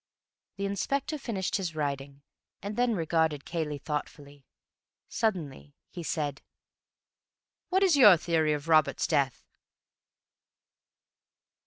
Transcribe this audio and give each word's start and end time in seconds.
The 0.55 0.65
inspector 0.65 1.19
finished 1.19 1.57
his 1.57 1.75
writing, 1.75 2.23
and 2.63 2.75
then 2.75 2.95
regarded 2.95 3.45
Cayley 3.45 3.77
thoughtfully. 3.77 4.47
Suddenly 5.07 5.75
he 5.91 6.01
said: 6.01 6.41
"What 7.69 7.83
is 7.83 7.95
your 7.95 8.17
theory 8.17 8.53
of 8.53 8.67
Robert's 8.67 9.05
death?" 9.05 9.43